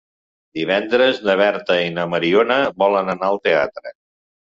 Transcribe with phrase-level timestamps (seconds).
[0.59, 3.93] Divendres na Berta i na Mariona volen anar al teatre.